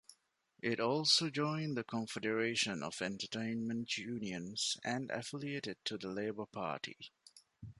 [0.63, 6.97] It also joined the Confederation of Entertainment Unions and affiliated to the Labour Party.